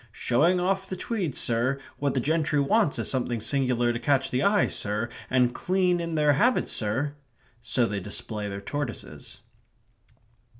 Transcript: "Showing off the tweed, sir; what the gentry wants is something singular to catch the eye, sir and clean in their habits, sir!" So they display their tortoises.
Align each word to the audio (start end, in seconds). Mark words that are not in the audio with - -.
"Showing 0.11 0.59
off 0.59 0.89
the 0.89 0.95
tweed, 0.95 1.35
sir; 1.35 1.77
what 1.99 2.15
the 2.15 2.19
gentry 2.19 2.59
wants 2.59 2.97
is 2.97 3.07
something 3.07 3.39
singular 3.39 3.93
to 3.93 3.99
catch 3.99 4.31
the 4.31 4.41
eye, 4.41 4.65
sir 4.65 5.09
and 5.29 5.53
clean 5.53 5.99
in 5.99 6.15
their 6.15 6.33
habits, 6.33 6.71
sir!" 6.71 7.13
So 7.61 7.85
they 7.85 7.99
display 7.99 8.49
their 8.49 8.61
tortoises. 8.61 9.41